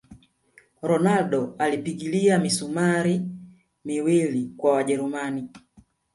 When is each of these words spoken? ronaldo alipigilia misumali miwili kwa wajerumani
ronaldo 0.81 1.55
alipigilia 1.57 2.39
misumali 2.39 3.21
miwili 3.85 4.53
kwa 4.57 4.73
wajerumani 4.73 5.49